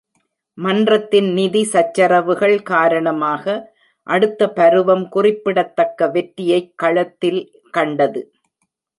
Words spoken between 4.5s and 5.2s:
பருவம்